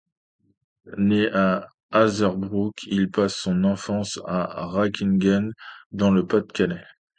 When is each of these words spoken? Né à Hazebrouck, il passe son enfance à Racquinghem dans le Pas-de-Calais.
Né 0.97 1.27
à 1.31 1.67
Hazebrouck, 1.91 2.85
il 2.87 3.11
passe 3.11 3.35
son 3.35 3.63
enfance 3.65 4.17
à 4.25 4.65
Racquinghem 4.65 5.53
dans 5.91 6.09
le 6.09 6.25
Pas-de-Calais. 6.25 6.83